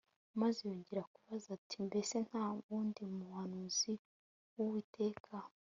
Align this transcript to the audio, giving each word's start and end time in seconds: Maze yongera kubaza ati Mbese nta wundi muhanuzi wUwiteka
Maze 0.41 0.59
yongera 0.69 1.09
kubaza 1.15 1.47
ati 1.57 1.75
Mbese 1.87 2.15
nta 2.27 2.43
wundi 2.67 3.01
muhanuzi 3.17 3.93
wUwiteka 4.55 5.33